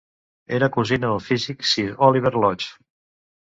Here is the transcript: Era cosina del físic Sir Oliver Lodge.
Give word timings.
Era 0.59 0.69
cosina 0.77 1.11
del 1.11 1.21
físic 1.27 1.63
Sir 1.75 1.87
Oliver 2.11 2.35
Lodge. 2.41 2.77